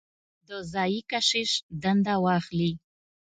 [0.47, 1.51] د ځايي کشیش
[1.83, 2.71] دنده واخلي.